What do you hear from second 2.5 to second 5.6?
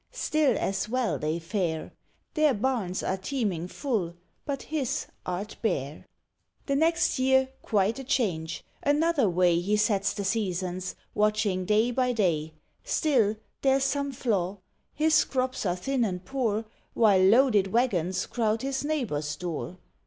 barns are teeming full; but his art